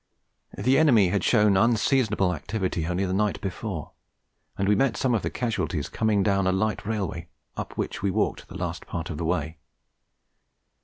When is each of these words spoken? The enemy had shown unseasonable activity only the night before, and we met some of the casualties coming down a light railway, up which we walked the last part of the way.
The 0.57 0.79
enemy 0.79 1.09
had 1.09 1.23
shown 1.23 1.55
unseasonable 1.55 2.33
activity 2.33 2.87
only 2.87 3.05
the 3.05 3.13
night 3.13 3.39
before, 3.39 3.91
and 4.57 4.67
we 4.67 4.73
met 4.73 4.97
some 4.97 5.13
of 5.13 5.21
the 5.21 5.29
casualties 5.29 5.89
coming 5.89 6.23
down 6.23 6.47
a 6.47 6.51
light 6.51 6.87
railway, 6.87 7.27
up 7.55 7.77
which 7.77 8.01
we 8.01 8.09
walked 8.09 8.47
the 8.47 8.57
last 8.57 8.87
part 8.87 9.11
of 9.11 9.19
the 9.19 9.25
way. 9.25 9.59